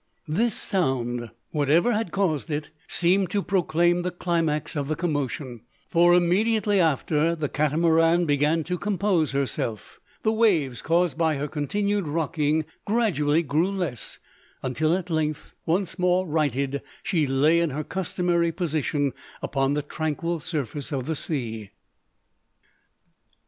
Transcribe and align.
This 0.27 0.55
sound, 0.55 1.29
whatever 1.51 1.91
had 1.93 2.09
caused 2.11 2.49
it, 2.49 2.71
seemed 2.87 3.29
to 3.29 3.43
proclaim 3.43 4.01
the 4.01 4.09
climax 4.09 4.75
of 4.75 4.87
the 4.87 4.95
commotion: 4.95 5.61
for 5.89 6.15
immediately 6.15 6.79
after 6.79 7.35
the 7.35 7.47
Catamaran 7.47 8.25
began 8.25 8.63
to 8.63 8.79
compose 8.79 9.31
herself, 9.31 9.99
the 10.23 10.31
waves 10.31 10.81
caused 10.81 11.19
by 11.19 11.35
her 11.35 11.47
continued 11.47 12.07
rocking 12.07 12.65
gradually 12.83 13.43
grew 13.43 13.69
less, 13.69 14.17
until 14.63 14.97
at 14.97 15.11
length, 15.11 15.53
once 15.67 15.99
more 15.99 16.25
"righted," 16.25 16.81
she 17.03 17.27
lay 17.27 17.59
in 17.59 17.69
her 17.69 17.83
customary 17.83 18.51
position 18.51 19.13
upon 19.43 19.75
the 19.75 19.83
tranquil 19.83 20.39
surface 20.39 20.91
of 20.91 21.05
the 21.05 21.15
sea. 21.15 21.69